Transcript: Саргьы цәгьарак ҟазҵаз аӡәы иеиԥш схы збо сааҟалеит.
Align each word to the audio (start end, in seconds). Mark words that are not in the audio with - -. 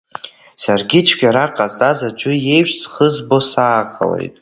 Саргьы 0.61 0.99
цәгьарак 1.07 1.51
ҟазҵаз 1.57 1.99
аӡәы 2.07 2.33
иеиԥш 2.39 2.71
схы 2.81 3.07
збо 3.15 3.37
сааҟалеит. 3.49 4.33